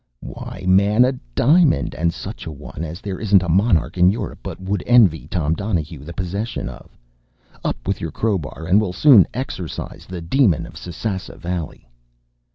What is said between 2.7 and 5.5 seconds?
as there isn’t a monarch in Europe but would envy